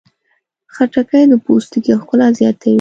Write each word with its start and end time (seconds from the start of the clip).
خټکی 0.73 1.23
د 1.31 1.33
پوستکي 1.43 1.91
ښکلا 1.99 2.27
زیاتوي. 2.39 2.69